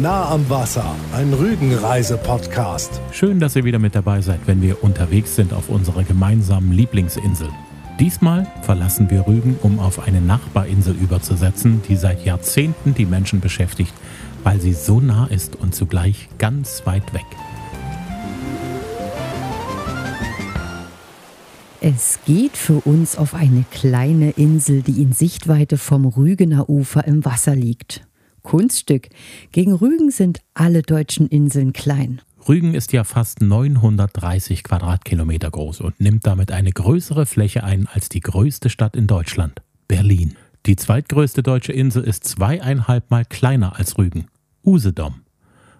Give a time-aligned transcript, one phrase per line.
[0.00, 2.98] Nah am Wasser, ein Rügenreise-Podcast.
[3.12, 7.50] Schön, dass ihr wieder mit dabei seid, wenn wir unterwegs sind auf unserer gemeinsamen Lieblingsinsel.
[8.00, 13.92] Diesmal verlassen wir Rügen, um auf eine Nachbarinsel überzusetzen, die seit Jahrzehnten die Menschen beschäftigt,
[14.42, 17.26] weil sie so nah ist und zugleich ganz weit weg.
[21.82, 27.24] Es geht für uns auf eine kleine Insel, die in Sichtweite vom Rügener Ufer im
[27.26, 28.06] Wasser liegt.
[28.42, 29.08] Kunststück.
[29.52, 32.20] Gegen Rügen sind alle deutschen Inseln klein.
[32.48, 38.08] Rügen ist ja fast 930 Quadratkilometer groß und nimmt damit eine größere Fläche ein als
[38.08, 40.36] die größte Stadt in Deutschland, Berlin.
[40.66, 44.26] Die zweitgrößte deutsche Insel ist zweieinhalb Mal kleiner als Rügen,
[44.64, 45.22] Usedom.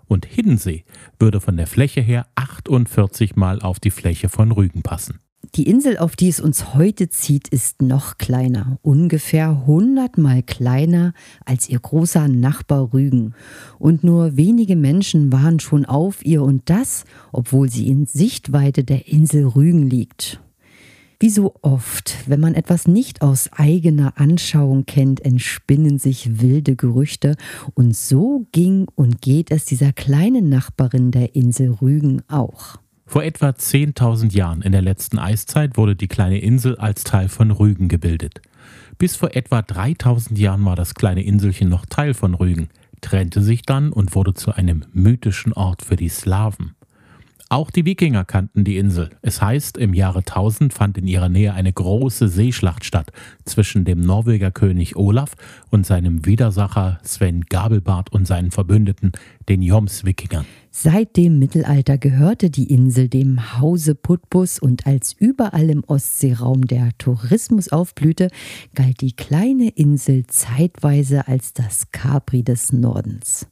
[0.07, 0.85] Und Hiddensee
[1.19, 5.22] würde von der Fläche her 48 Mal auf die Fläche von Rügen passen.
[5.55, 11.13] Die Insel, auf die es uns heute zieht, ist noch kleiner, ungefähr 100 mal kleiner
[11.45, 13.35] als ihr großer Nachbar Rügen.
[13.79, 19.09] Und nur wenige Menschen waren schon auf ihr und das, obwohl sie in Sichtweite der
[19.09, 20.41] Insel Rügen liegt.
[21.21, 27.37] Wie so oft, wenn man etwas nicht aus eigener Anschauung kennt, entspinnen sich wilde Gerüchte.
[27.75, 32.79] Und so ging und geht es dieser kleinen Nachbarin der Insel Rügen auch.
[33.07, 37.51] Vor etwa 10.000 Jahren in der letzten Eiszeit wurde die kleine Insel als Teil von
[37.51, 38.41] Rügen gebildet.
[38.99, 42.69] Bis vor etwa 3000 Jahren war das kleine Inselchen noch Teil von Rügen,
[43.01, 46.75] trennte sich dann und wurde zu einem mythischen Ort für die Slawen.
[47.53, 49.11] Auch die Wikinger kannten die Insel.
[49.21, 53.13] Es heißt, im Jahre 1000 fand in ihrer Nähe eine große Seeschlacht statt
[53.45, 55.35] zwischen dem Norweger König Olaf
[55.69, 59.13] und seinem Widersacher Sven Gabelbart und seinen Verbündeten,
[59.51, 60.47] den Joms-Wikingern.
[60.71, 66.97] Seit dem Mittelalter gehörte die Insel dem Hause Putbus und als überall im Ostseeraum der
[66.97, 68.29] Tourismus aufblühte,
[68.75, 73.47] galt die kleine Insel zeitweise als das Capri des Nordens.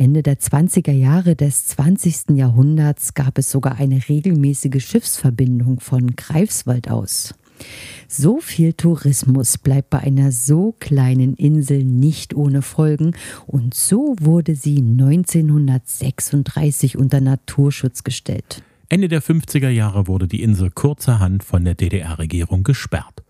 [0.00, 2.30] Ende der 20er Jahre des 20.
[2.30, 7.34] Jahrhunderts gab es sogar eine regelmäßige Schiffsverbindung von Greifswald aus.
[8.08, 13.14] So viel Tourismus bleibt bei einer so kleinen Insel nicht ohne Folgen
[13.46, 18.62] und so wurde sie 1936 unter Naturschutz gestellt.
[18.88, 23.22] Ende der 50er Jahre wurde die Insel kurzerhand von der DDR-Regierung gesperrt.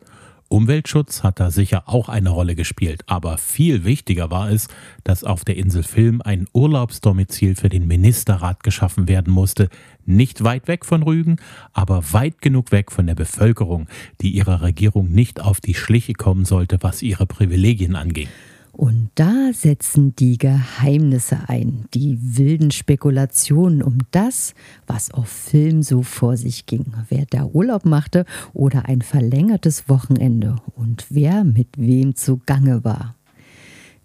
[0.52, 4.66] Umweltschutz hat da sicher auch eine Rolle gespielt, aber viel wichtiger war es,
[5.04, 9.68] dass auf der Insel Film ein Urlaubsdomizil für den Ministerrat geschaffen werden musste,
[10.06, 11.36] nicht weit weg von Rügen,
[11.72, 13.86] aber weit genug weg von der Bevölkerung,
[14.22, 18.26] die ihrer Regierung nicht auf die Schliche kommen sollte, was ihre Privilegien anging.
[18.72, 24.54] Und da setzen die Geheimnisse ein, die wilden Spekulationen um das,
[24.86, 30.56] was auf Film so vor sich ging, wer da Urlaub machte oder ein verlängertes Wochenende
[30.76, 33.16] und wer mit wem zugange war.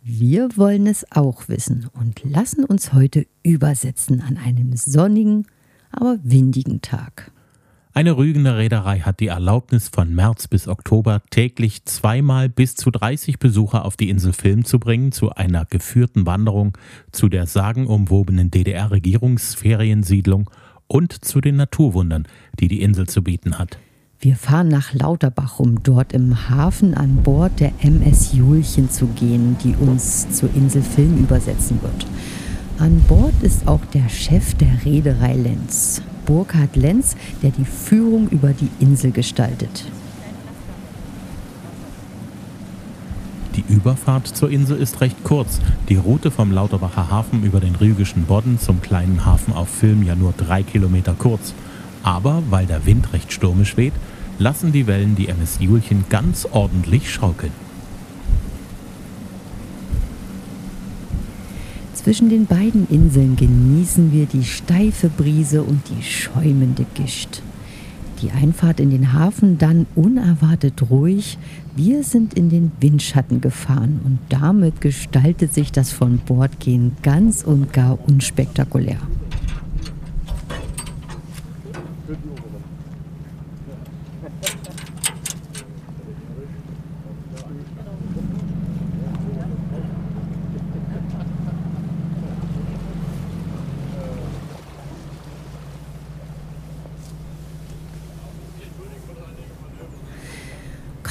[0.01, 5.47] Wir wollen es auch wissen und lassen uns heute übersetzen an einem sonnigen,
[5.91, 7.31] aber windigen Tag.
[7.97, 13.39] Eine Rügener Reederei hat die Erlaubnis von März bis Oktober täglich zweimal bis zu 30
[13.39, 16.77] Besucher auf die Insel Film zu bringen, zu einer geführten Wanderung
[17.13, 20.49] zu der sagenumwobenen DDR-Regierungsferiensiedlung
[20.87, 22.27] und zu den Naturwundern,
[22.59, 23.79] die die Insel zu bieten hat.
[24.19, 29.55] Wir fahren nach Lauterbach, um dort im Hafen an Bord der MS Julchen zu gehen,
[29.63, 32.05] die uns zur Insel Film übersetzen wird.
[32.77, 36.01] An Bord ist auch der Chef der Reederei Lenz.
[36.25, 39.85] Burkhard Lenz, der die Führung über die Insel gestaltet.
[43.55, 45.61] Die Überfahrt zur Insel ist recht kurz.
[45.87, 50.15] Die Route vom Lauterbacher Hafen über den Rügischen Bodden zum kleinen Hafen auf Film ja
[50.15, 51.53] nur drei Kilometer kurz.
[52.03, 53.93] Aber weil der Wind recht stürmisch weht,
[54.37, 57.64] lassen die Wellen die MS Julchen ganz ordentlich schaukeln.
[62.05, 67.41] Zwischen den beiden Inseln genießen wir die steife Brise und die schäumende Gischt.
[68.21, 71.39] Die Einfahrt in den Hafen dann unerwartet ruhig.
[71.75, 77.73] Wir sind in den Windschatten gefahren und damit gestaltet sich das von Bordgehen ganz und
[77.73, 78.99] gar unspektakulär.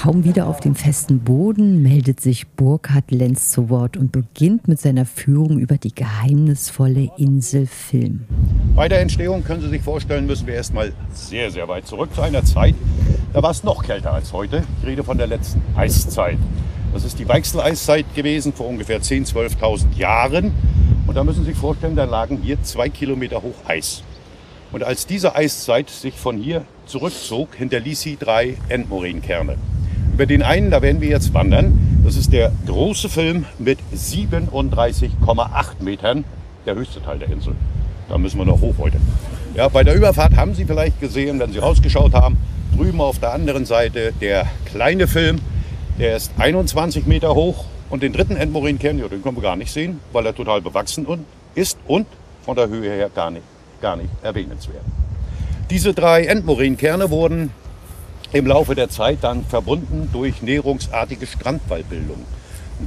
[0.05, 4.79] Kaum wieder auf dem festen Boden meldet sich Burkhard Lenz zu Wort und beginnt mit
[4.79, 8.27] seiner Führung über die geheimnisvolle Insel Film.
[8.77, 12.21] Bei der Entstehung können Sie sich vorstellen, müssen wir erstmal sehr, sehr weit zurück zu
[12.21, 12.75] einer Zeit,
[13.33, 14.65] da war es noch kälter als heute.
[14.83, 16.37] Ich rede von der letzten Eiszeit.
[16.93, 20.53] Das ist die Weichsel-Eiszeit gewesen vor ungefähr 10.000, 12.000 Jahren.
[21.07, 24.03] Und da müssen Sie sich vorstellen, da lagen hier zwei Kilometer hoch Eis.
[24.71, 29.57] Und als diese Eiszeit sich von hier zurückzog, hinterließ sie drei Endmoränenkerne.
[30.15, 32.01] Über den einen, da werden wir jetzt wandern.
[32.05, 36.23] Das ist der große Film mit 37,8 Metern,
[36.67, 37.57] der höchste Teil der Insel.
[38.09, 38.99] Da müssen wir noch hoch heute.
[39.57, 42.37] Ja, bei der Überfahrt haben Sie vielleicht gesehen, wenn Sie rausgeschaut haben,
[42.77, 45.41] drüben auf der anderen Seite der kleine Film,
[45.99, 49.73] der ist 21 Meter hoch und den dritten Endmoränenkern, ja, den können wir gar nicht
[49.73, 51.09] sehen, weil er total bewachsen
[51.57, 52.07] ist und
[52.45, 53.43] von der Höhe her gar nicht,
[53.83, 54.85] gar nicht erwähnenswert.
[55.71, 57.51] Diese drei Endmoränenkerne wurden
[58.35, 62.27] im Laufe der Zeit dann verbunden durch näherungsartige Strandwallbildungen.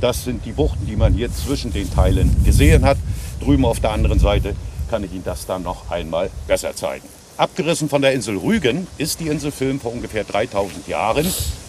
[0.02, 2.98] Das sind die Buchten, die man hier zwischen den Teilen gesehen hat.
[3.40, 4.56] Drüben auf der anderen Seite
[4.90, 7.08] kann ich Ihnen das dann noch einmal besser zeigen.
[7.38, 11.26] Abgerissen von der Insel Rügen ist die Insel Film vor ungefähr 3000 Jahren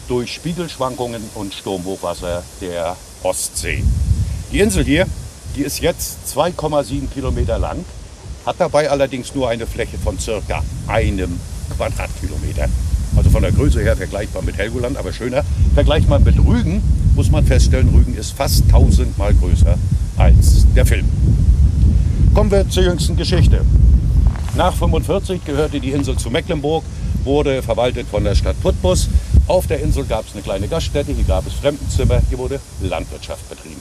[0.09, 3.85] durch Spiegelschwankungen und Sturmhochwasser der Ostsee.
[4.51, 5.07] Die Insel hier,
[5.55, 7.85] die ist jetzt 2,7 Kilometer lang,
[8.45, 11.39] hat dabei allerdings nur eine Fläche von circa einem
[11.77, 12.69] Quadratkilometer.
[13.16, 15.44] Also von der Größe her vergleichbar mit Helgoland, aber schöner.
[15.75, 16.82] Vergleichbar mit Rügen
[17.14, 19.76] muss man feststellen, Rügen ist fast tausendmal größer
[20.16, 21.06] als der Film.
[22.34, 23.62] Kommen wir zur jüngsten Geschichte.
[24.56, 26.84] Nach 1945 gehörte die Insel zu Mecklenburg,
[27.25, 29.08] wurde verwaltet von der Stadt Putbus.
[29.46, 33.49] Auf der Insel gab es eine kleine Gaststätte, hier gab es Fremdenzimmer, hier wurde Landwirtschaft
[33.49, 33.81] betrieben.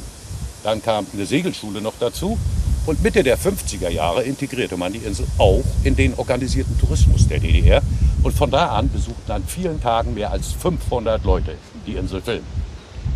[0.63, 2.38] Dann kam eine Segelschule noch dazu
[2.85, 7.39] und Mitte der 50er Jahre integrierte man die Insel auch in den organisierten Tourismus der
[7.39, 7.81] DDR.
[8.24, 11.56] Und von da an besuchten an vielen Tagen mehr als 500 Leute
[11.86, 12.44] die Insel Film.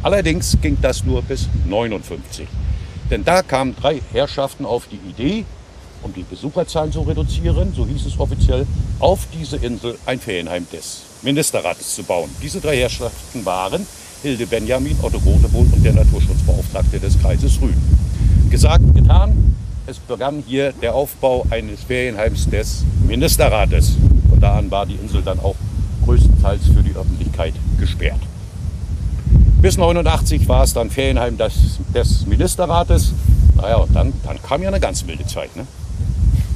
[0.04, 2.48] Allerdings ging das nur bis 59.
[3.10, 5.46] Denn da kamen drei Herrschaften auf die Idee,
[6.02, 8.66] um die Besucherzahlen zu reduzieren, so hieß es offiziell,
[9.00, 12.30] auf diese Insel ein Ferienheim des Ministerrates zu bauen.
[12.42, 13.86] Diese drei Herrschaften waren
[14.24, 17.82] Hilde Benjamin, Otto Grotewohl und der Naturschutzbeauftragte des Kreises Rügen.
[18.50, 19.56] Gesagt, getan,
[19.88, 23.94] es begann hier der Aufbau eines Ferienheims des Ministerrates.
[24.30, 25.56] Von da an war die Insel dann auch
[26.06, 28.20] größtenteils für die Öffentlichkeit gesperrt.
[29.62, 31.54] Bis 89 war es dann Ferienheim des,
[31.94, 33.14] des Ministerrates.
[33.56, 35.56] Naja, und dann, dann kam ja eine ganz wilde Zeit.
[35.56, 35.68] Ne?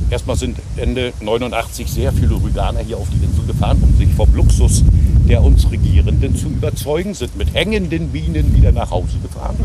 [0.10, 4.34] Erstmal sind Ende 89 sehr viele Rüganer hier auf die Insel gefahren, um sich vom
[4.34, 4.84] Luxus
[5.28, 9.58] der uns Regierenden zu überzeugen, sind mit hängenden Bienen wieder nach Hause gefahren.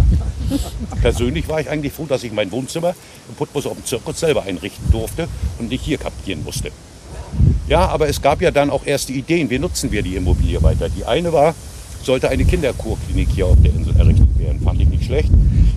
[1.02, 2.94] Persönlich war ich eigentlich froh, dass ich mein Wohnzimmer
[3.28, 5.28] im Putbus auf dem Zirkus selber einrichten durfte
[5.58, 6.70] und nicht hier kapieren musste.
[7.68, 9.50] Ja, aber es gab ja dann auch erste Ideen.
[9.50, 10.88] Wie nutzen wir die Immobilie weiter?
[10.88, 11.54] Die eine war,
[12.02, 14.60] sollte eine Kinderkurklinik hier auf der Insel errichtet werden.
[14.60, 15.30] Fand ich nicht schlecht.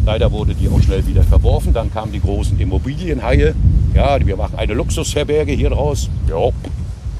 [0.05, 1.73] Leider wurde die auch schnell wieder verworfen.
[1.73, 3.53] Dann kamen die großen Immobilienhaie.
[3.93, 6.09] Ja, wir machen eine Luxusherberge hier draus.
[6.27, 6.49] Ja,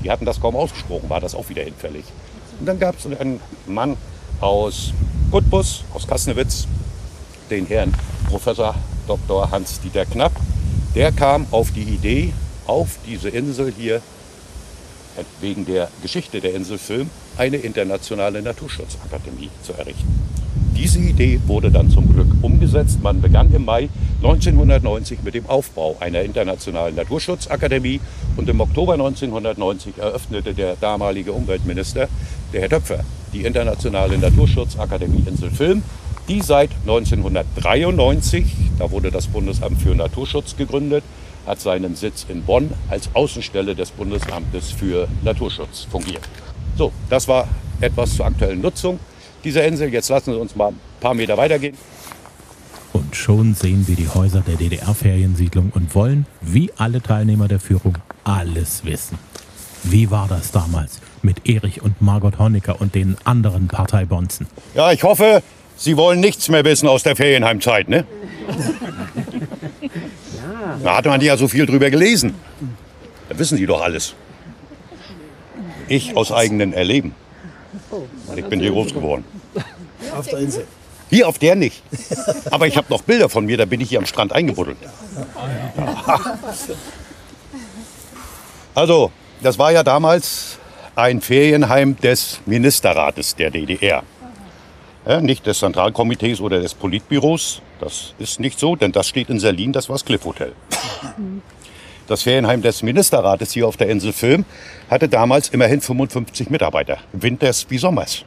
[0.03, 2.03] die hatten das kaum ausgesprochen, war das auch wieder hinfällig.
[2.59, 3.97] Und dann gab es einen Mann
[4.39, 4.93] aus
[5.31, 6.67] Putbus, aus Kasnewitz,
[7.49, 7.93] den Herrn
[8.29, 8.75] Professor
[9.07, 9.49] Dr.
[9.51, 10.33] Hans-Dieter Knapp.
[10.95, 12.33] Der kam auf die Idee,
[12.67, 14.01] auf diese Insel hier
[15.41, 20.07] wegen der Geschichte der Insel Film eine internationale Naturschutzakademie zu errichten.
[20.75, 22.99] Diese Idee wurde dann zum Glück umgesetzt.
[23.01, 23.89] Man begann im Mai
[24.23, 27.99] 1990 mit dem Aufbau einer internationalen Naturschutzakademie
[28.37, 32.07] und im Oktober 1990 eröffnete der damalige Umweltminister,
[32.53, 33.03] der Herr Töpfer,
[33.33, 35.83] die internationale Naturschutzakademie Insel Film,
[36.29, 38.45] die seit 1993,
[38.79, 41.03] da wurde das Bundesamt für Naturschutz gegründet,
[41.45, 46.23] hat seinen Sitz in Bonn als Außenstelle des Bundesamtes für Naturschutz fungiert.
[46.77, 47.49] So, das war
[47.81, 48.99] etwas zur aktuellen Nutzung
[49.43, 49.91] dieser Insel.
[49.91, 51.75] Jetzt lassen Sie uns mal ein paar Meter weitergehen.
[52.93, 57.97] Und schon sehen wir die Häuser der DDR-Feriensiedlung und wollen, wie alle Teilnehmer der Führung,
[58.23, 59.17] alles wissen.
[59.83, 64.47] Wie war das damals mit Erich und Margot Honecker und den anderen Parteibonzen?
[64.75, 65.43] Ja, ich hoffe,
[65.75, 68.05] Sie wollen nichts mehr wissen aus der Ferienheimzeit, ne?
[70.83, 72.35] Da hatte man ja so viel drüber gelesen.
[73.27, 74.13] Da wissen Sie doch alles.
[75.87, 77.13] Ich aus eigenen Erleben.
[78.35, 79.25] Ich bin hier groß geworden.
[80.15, 80.67] Auf der Insel.
[81.13, 81.83] Hier auf der nicht.
[82.49, 84.77] Aber ich habe noch Bilder von mir, da bin ich hier am Strand eingebuddelt.
[88.73, 89.11] Also,
[89.43, 90.57] das war ja damals
[90.95, 94.01] ein Ferienheim des Ministerrates der DDR.
[95.05, 97.61] Ja, nicht des Zentralkomitees oder des Politbüros.
[97.79, 100.53] Das ist nicht so, denn das steht in Serlin, das war das Cliff Hotel.
[102.07, 104.45] Das Ferienheim des Ministerrates hier auf der Insel Film
[104.89, 108.25] hatte damals immerhin 55 Mitarbeiter, winters wie sommers.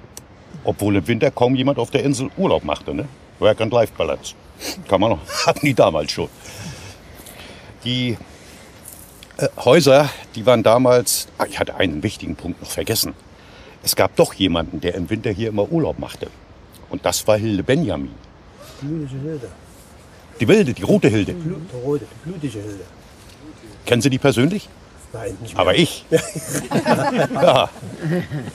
[0.66, 2.92] Obwohl im Winter kaum jemand auf der Insel Urlaub machte.
[2.92, 3.06] Ne?
[3.38, 4.34] Work-and-Life-Balance.
[4.88, 6.28] Kann man noch, hatten die damals schon.
[7.84, 8.18] Die
[9.36, 13.14] äh, Häuser, die waren damals, ah, ich hatte einen wichtigen Punkt noch vergessen.
[13.84, 16.28] Es gab doch jemanden, der im Winter hier immer Urlaub machte.
[16.90, 18.10] Und das war Hilde Benjamin.
[20.40, 21.34] Die wilde, die rote Hilde.
[21.34, 22.84] Die rote, die blutige Hilde.
[23.84, 24.68] Kennen Sie die persönlich?
[25.16, 25.60] Nein, nicht mehr.
[25.60, 26.04] Aber ich.
[27.34, 27.70] ja.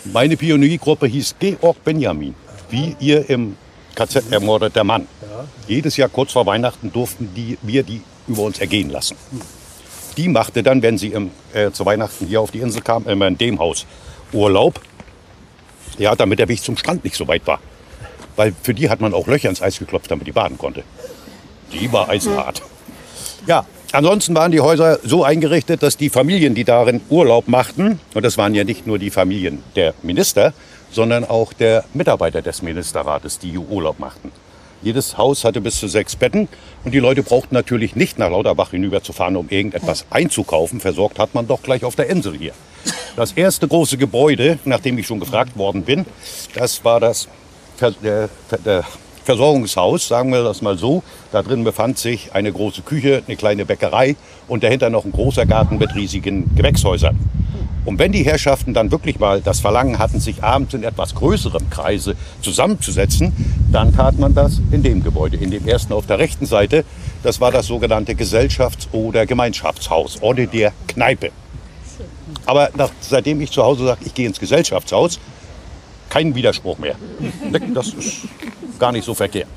[0.06, 2.36] Meine Pioniergruppe hieß Georg Benjamin.
[2.70, 3.58] Wie ihr im
[3.96, 5.08] KZ ermordeter Mann.
[5.68, 9.18] Jedes Jahr kurz vor Weihnachten durften die, wir die über uns ergehen lassen.
[10.18, 13.28] Die machte dann, wenn sie im, äh, zu Weihnachten hier auf die Insel kam, immer
[13.28, 13.86] in dem Haus
[14.32, 14.80] Urlaub.
[15.98, 17.60] Ja, damit der Weg zum Strand nicht so weit war.
[18.36, 20.84] Weil für die hat man auch Löcher ins Eis geklopft, damit die baden konnte.
[21.74, 22.62] Die war eisenhart.
[23.46, 28.26] Ja, ansonsten waren die Häuser so eingerichtet, dass die Familien, die darin Urlaub machten, und
[28.26, 30.54] das waren ja nicht nur die Familien der Minister,
[30.92, 34.32] sondern auch der Mitarbeiter des Ministerrates, die Urlaub machten.
[34.82, 36.48] Jedes Haus hatte bis zu sechs Betten
[36.84, 40.80] und die Leute brauchten natürlich nicht nach Lauterbach hinüberzufahren, um irgendetwas einzukaufen.
[40.80, 42.54] Versorgt hat man doch gleich auf der Insel hier.
[43.16, 46.06] Das erste große Gebäude, nachdem ich schon gefragt worden bin,
[46.56, 47.28] das war das
[47.80, 48.30] der,
[48.66, 48.84] der
[49.24, 51.04] Versorgungshaus, sagen wir das mal so.
[51.32, 54.16] Da drin befand sich eine große Küche, eine kleine Bäckerei
[54.48, 57.18] und dahinter noch ein großer Garten mit riesigen Gewächshäusern.
[57.84, 61.70] Und wenn die Herrschaften dann wirklich mal das Verlangen hatten, sich abends in etwas größerem
[61.72, 63.34] Kreise zusammenzusetzen,
[63.72, 66.86] dann tat man das in dem Gebäude, in dem ersten auf der rechten Seite.
[67.24, 71.32] Das war das sogenannte Gesellschafts- oder Gemeinschaftshaus, ohne der Kneipe.
[72.46, 75.20] Aber nach, seitdem ich zu Hause sage, ich gehe ins Gesellschaftshaus,
[76.12, 76.96] kein Widerspruch mehr.
[77.74, 78.28] Das ist
[78.80, 79.48] gar nicht so verkehrt.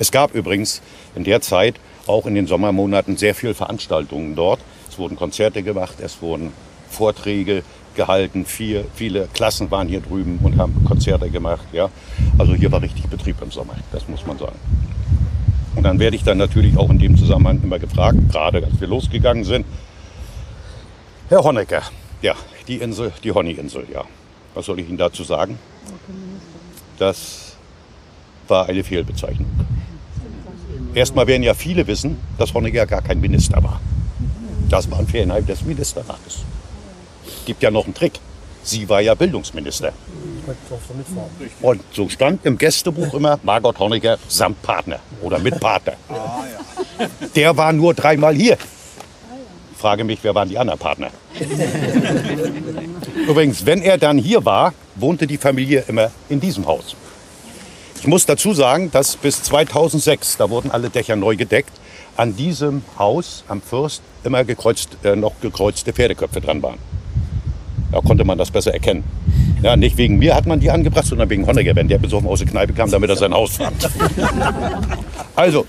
[0.00, 0.82] Es gab übrigens
[1.14, 1.76] in der Zeit
[2.08, 4.60] auch in den Sommermonaten sehr viele Veranstaltungen dort.
[4.90, 6.52] Es wurden Konzerte gemacht, es wurden
[6.90, 7.62] Vorträge
[7.94, 11.66] gehalten, Vier, viele Klassen waren hier drüben und haben Konzerte gemacht.
[11.72, 11.90] Ja.
[12.38, 14.58] Also hier war richtig Betrieb im Sommer, das muss man sagen.
[15.76, 18.88] Und dann werde ich dann natürlich auch in dem Zusammenhang immer gefragt, gerade als wir
[18.88, 19.64] losgegangen sind,
[21.28, 21.82] Herr Honecker,
[22.20, 22.34] ja,
[22.66, 24.04] die Insel, die Honey-Insel, ja.
[24.54, 25.58] Was soll ich Ihnen dazu sagen?
[26.98, 27.52] Das
[28.48, 29.48] war eine Fehlbezeichnung.
[30.94, 33.80] Erstmal werden ja viele wissen, dass Honecker gar kein Minister war.
[34.68, 36.38] Das war ein Ferienheim des Ministerrates.
[37.46, 38.20] Gibt ja noch einen Trick.
[38.62, 39.92] Sie war ja Bildungsminister.
[41.62, 45.94] Und so stand im Gästebuch immer Margot Honecker samt Partner oder mit Partner.
[47.34, 48.58] Der war nur dreimal hier.
[49.72, 51.10] Ich frage mich, wer waren die anderen Partner?
[53.28, 56.96] Übrigens, wenn er dann hier war, wohnte die Familie immer in diesem Haus.
[58.00, 61.72] Ich muss dazu sagen, dass bis 2006, da wurden alle Dächer neu gedeckt,
[62.16, 66.78] an diesem Haus am Fürst immer gekreuzt, äh, noch gekreuzte Pferdeköpfe dran waren.
[67.92, 69.04] Da konnte man das besser erkennen.
[69.60, 72.38] Ja, nicht wegen mir hat man die angebracht, sondern wegen Honecker, wenn der besoffen aus
[72.38, 73.90] der Kneipe kam, damit er sein Haus fand.
[75.36, 75.66] Also,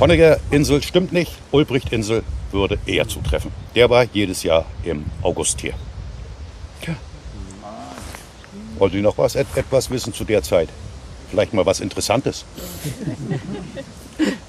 [0.00, 3.52] Honecker-Insel stimmt nicht, Ulbricht-Insel würde eher zutreffen.
[3.76, 5.74] Der war jedes Jahr im August hier.
[8.78, 10.68] Wollen Sie noch was, et etwas wissen zu der Zeit?
[11.30, 12.44] Vielleicht mal was Interessantes.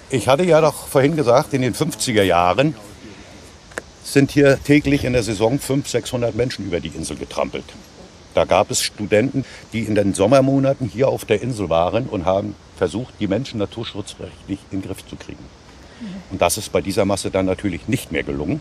[0.10, 2.76] Ich hatte ja doch vorhin gesagt, in den 50er Jahren
[4.04, 7.66] sind hier täglich in der Saison 500, 600 Menschen über die Insel getrampelt.
[8.36, 12.56] Da gab es Studenten, die in den Sommermonaten hier auf der Insel waren und haben
[12.78, 15.44] versucht, die Menschen naturschutzrechtlich in den Griff zu kriegen.
[16.30, 18.60] Und das ist bei dieser Masse dann natürlich nicht mehr gelungen.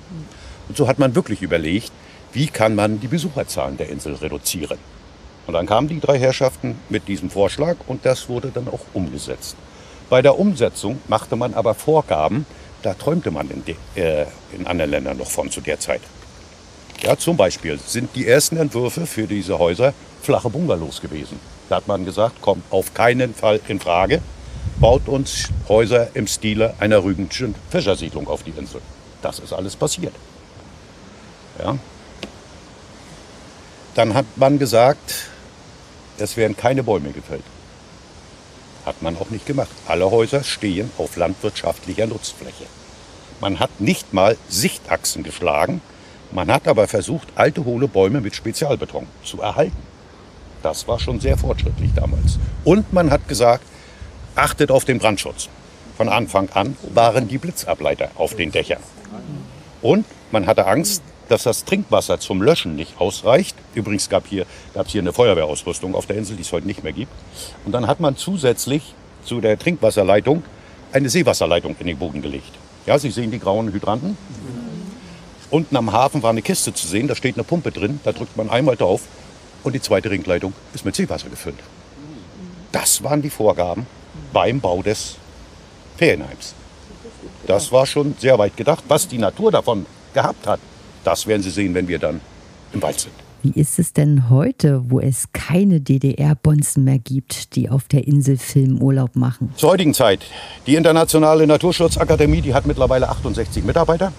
[0.68, 1.90] Und so hat man wirklich überlegt,
[2.32, 4.78] wie kann man die Besucherzahlen der Insel reduzieren.
[5.46, 9.56] Und dann kamen die drei Herrschaften mit diesem Vorschlag und das wurde dann auch umgesetzt.
[10.08, 12.46] Bei der Umsetzung machte man aber Vorgaben,
[12.82, 16.02] da träumte man in, de, äh, in anderen Ländern noch von zu der Zeit.
[17.02, 21.38] Ja, zum Beispiel sind die ersten Entwürfe für diese Häuser flache Bungalows gewesen.
[21.68, 24.20] Da hat man gesagt, kommt auf keinen Fall in Frage,
[24.80, 28.80] baut uns Häuser im Stile einer rügenschen Fischersiedlung auf die Insel.
[29.22, 30.14] Das ist alles passiert.
[31.58, 31.78] Ja.
[33.94, 35.28] Dann hat man gesagt,
[36.18, 37.44] es werden keine Bäume gefällt.
[38.86, 39.70] Hat man auch nicht gemacht.
[39.86, 42.66] Alle Häuser stehen auf landwirtschaftlicher Nutzfläche.
[43.40, 45.80] Man hat nicht mal Sichtachsen geschlagen,
[46.30, 49.76] man hat aber versucht, alte hohle Bäume mit Spezialbeton zu erhalten.
[50.62, 52.38] Das war schon sehr fortschrittlich damals.
[52.64, 53.64] Und man hat gesagt,
[54.34, 55.48] achtet auf den Brandschutz.
[55.96, 58.82] Von Anfang an waren die Blitzableiter auf den Dächern.
[59.80, 63.56] Und man hatte Angst, dass das Trinkwasser zum Löschen nicht ausreicht.
[63.74, 66.82] Übrigens gab hier, gab es hier eine Feuerwehrausrüstung auf der Insel, die es heute nicht
[66.82, 67.12] mehr gibt.
[67.64, 70.42] Und dann hat man zusätzlich zu der Trinkwasserleitung
[70.92, 72.52] eine Seewasserleitung in den Boden gelegt.
[72.86, 74.16] Ja, Sie sehen die grauen Hydranten.
[75.50, 78.36] Unten am Hafen war eine Kiste zu sehen, da steht eine Pumpe drin, da drückt
[78.36, 79.02] man einmal drauf
[79.62, 81.58] und die zweite Ringleitung ist mit Seewasser gefüllt.
[82.72, 83.86] Das waren die Vorgaben
[84.32, 85.16] beim Bau des
[85.96, 86.54] Ferienheims.
[87.46, 88.84] Das war schon sehr weit gedacht.
[88.88, 90.60] Was die Natur davon gehabt hat,
[91.04, 92.20] das werden Sie sehen, wenn wir dann
[92.72, 93.23] im Wald sind.
[93.44, 98.38] Wie ist es denn heute, wo es keine DDR-Bonzen mehr gibt, die auf der Insel
[98.38, 99.52] Filmurlaub machen?
[99.54, 100.20] Zur heutigen Zeit.
[100.66, 104.14] Die Internationale Naturschutzakademie, die hat mittlerweile 68 Mitarbeiter.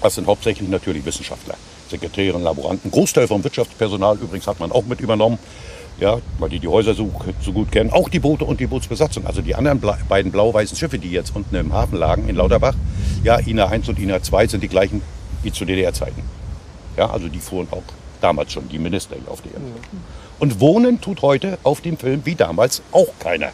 [0.00, 1.56] Das sind hauptsächlich natürlich Wissenschaftler,
[1.88, 2.92] Sekretärinnen, Laboranten.
[2.92, 5.40] Großteil vom Wirtschaftspersonal übrigens hat man auch mit übernommen.
[5.98, 7.10] Ja, weil die die Häuser so,
[7.40, 7.90] so gut kennen.
[7.90, 9.26] Auch die Boote und die Bootsbesatzung.
[9.26, 12.76] Also die anderen Ble beiden blau-weißen Schiffe, die jetzt unten im Hafen lagen in Lauterbach.
[13.24, 15.02] Ja, INA 1 und INA 2 sind die gleichen
[15.42, 16.22] wie zu DDR-Zeiten.
[16.96, 17.82] Ja, also die fuhren auch
[18.20, 19.72] damals schon, die Minister hier auf der Insel.
[20.38, 23.52] Und wohnen tut heute auf dem Film wie damals auch keiner.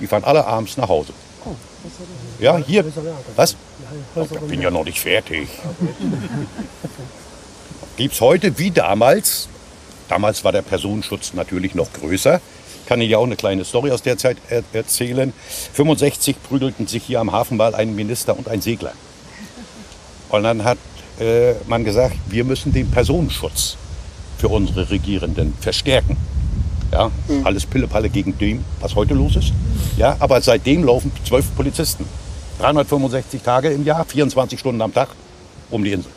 [0.00, 1.12] Die fahren alle abends nach Hause.
[2.40, 2.84] Ja, hier.
[3.36, 3.56] Was?
[4.16, 5.48] Ich bin ja noch nicht fertig.
[7.96, 9.48] Gibt es heute wie damals,
[10.08, 12.40] damals war der Personenschutz natürlich noch größer,
[12.86, 15.32] kann ich ja auch eine kleine Story aus der Zeit er erzählen.
[15.74, 18.92] 65 prügelten sich hier am Hafen mal ein Minister und ein Segler.
[20.28, 20.78] Und dann hat
[21.20, 23.76] äh, man gesagt, wir müssen den Personenschutz
[24.38, 26.16] für unsere Regierenden verstärken.
[26.92, 27.10] Ja,
[27.42, 29.52] alles Pillepalle gegen dem, was heute los ist.
[29.96, 32.06] Ja, aber seitdem laufen zwölf Polizisten.
[32.60, 35.08] 365 Tage im Jahr, 24 Stunden am Tag
[35.70, 36.12] um die Insel.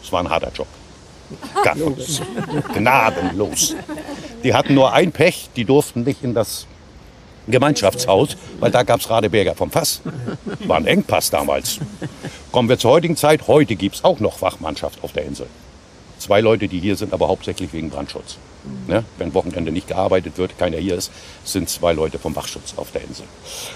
[0.00, 0.66] Das war ein harter Job.
[1.62, 2.22] Ganz
[2.74, 3.74] gnadenlos.
[4.42, 6.66] Die hatten nur ein Pech, die durften nicht in das
[7.48, 10.00] Gemeinschaftshaus, weil da gab es Radeberger vom Fass.
[10.66, 11.78] War ein Engpass damals.
[12.52, 13.48] Kommen wir zur heutigen Zeit.
[13.48, 15.46] Heute gibt es auch noch Wachmannschaft auf der Insel.
[16.18, 18.38] Zwei Leute, die hier sind, aber hauptsächlich wegen Brandschutz.
[18.86, 19.04] Ne?
[19.18, 21.10] Wenn Wochenende nicht gearbeitet wird, keiner hier ist,
[21.44, 23.26] sind zwei Leute vom Wachschutz auf der Insel.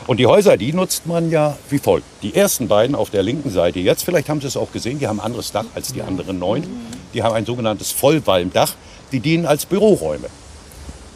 [0.07, 2.07] Und die Häuser, die nutzt man ja wie folgt.
[2.23, 5.07] Die ersten beiden auf der linken Seite jetzt, vielleicht haben Sie es auch gesehen, die
[5.07, 6.65] haben ein anderes Dach als die anderen neun.
[7.13, 8.75] Die haben ein sogenanntes Vollwalmdach.
[9.13, 10.29] Die dienen als Büroräume.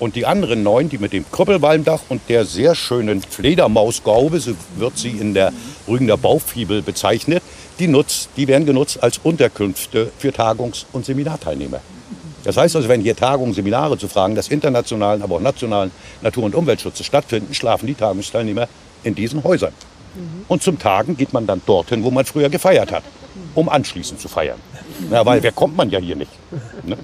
[0.03, 4.99] Und die anderen neun, die mit dem Krüppelwalmdach und der sehr schönen Fledermausgaube, so wird
[4.99, 5.53] sie in der
[5.87, 7.41] Rügener Baufibel bezeichnet,
[7.79, 11.79] die, nutzt, die werden genutzt als Unterkünfte für Tagungs- und Seminarteilnehmer.
[12.43, 16.47] Das heißt also, wenn hier Tagungen, Seminare zu Fragen des internationalen, aber auch nationalen Natur-
[16.47, 18.67] und Umweltschutzes stattfinden, schlafen die Tagungsteilnehmer
[19.05, 19.73] in diesen Häusern.
[20.49, 23.05] Und zum Tagen geht man dann dorthin, wo man früher gefeiert hat,
[23.55, 24.59] um anschließend zu feiern.
[25.13, 26.33] Ja, weil wer kommt man ja hier nicht.
[26.83, 26.99] Ne?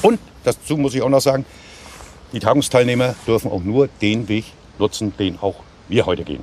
[0.00, 1.44] Und dazu muss ich auch noch sagen,
[2.32, 4.44] die Tagungsteilnehmer dürfen auch nur den Weg
[4.78, 5.56] nutzen, den auch
[5.88, 6.42] wir heute gehen.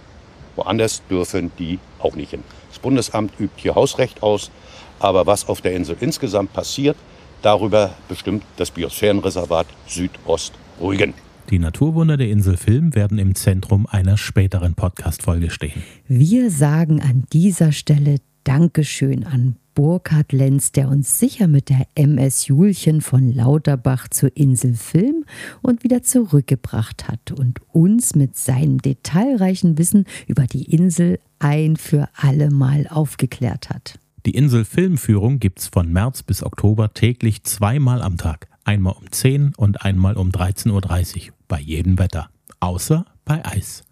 [0.55, 2.43] Woanders dürfen die auch nicht hin.
[2.69, 4.51] Das Bundesamt übt hier Hausrecht aus,
[4.99, 6.97] aber was auf der Insel insgesamt passiert,
[7.41, 11.13] darüber bestimmt das Biosphärenreservat Südost-Rügen.
[11.49, 15.81] Die Naturwunder der Insel Film werden im Zentrum einer späteren Podcast-Folge stehen.
[16.07, 22.47] Wir sagen an dieser Stelle Dankeschön an Burkhard Lenz, der uns sicher mit der MS
[22.47, 25.25] Julchen von Lauterbach zur Insel Film
[25.61, 32.07] und wieder zurückgebracht hat und uns mit seinem detailreichen Wissen über die Insel ein für
[32.15, 33.99] alle Mal aufgeklärt hat.
[34.25, 38.47] Die Insel Filmführung gibt's von März bis Oktober täglich zweimal am Tag.
[38.63, 40.71] Einmal um 10 und einmal um 13.30
[41.17, 41.33] Uhr.
[41.49, 42.29] Bei jedem Wetter.
[42.61, 43.83] Außer bei Eis.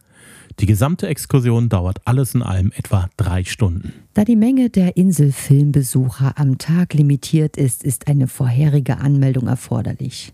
[0.60, 3.94] Die gesamte Exkursion dauert alles in allem etwa drei Stunden.
[4.14, 10.34] Da die Menge der Inselfilmbesucher am Tag limitiert ist, ist eine vorherige Anmeldung erforderlich.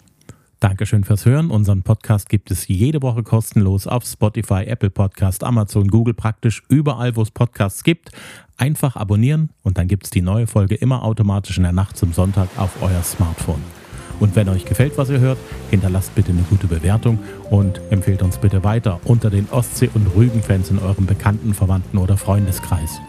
[0.60, 1.52] Dankeschön fürs Hören.
[1.52, 7.16] Unseren Podcast gibt es jede Woche kostenlos auf Spotify, Apple Podcast, Amazon, Google, praktisch überall,
[7.16, 8.10] wo es Podcasts gibt.
[8.58, 12.12] Einfach abonnieren und dann gibt es die neue Folge immer automatisch in der Nacht zum
[12.12, 13.62] Sonntag auf euer Smartphone.
[14.20, 15.38] Und wenn euch gefällt, was ihr hört,
[15.70, 17.20] hinterlasst bitte eine gute Bewertung
[17.52, 22.18] und empfehlt uns bitte weiter unter den Ostsee- und Rügen-Fans in eurem Bekannten, Verwandten oder
[22.18, 23.00] Freundeskreis.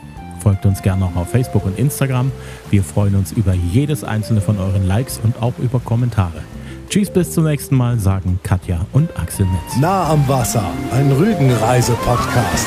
[0.40, 2.30] Folgt uns gerne auch auf Facebook und Instagram.
[2.70, 6.42] Wir freuen uns über jedes einzelne von euren Likes und auch über Kommentare.
[6.88, 9.76] Tschüss, bis zum nächsten Mal, sagen Katja und Axel Metz.
[9.78, 12.66] Nah am Wasser, ein Rügenreise-Podcast.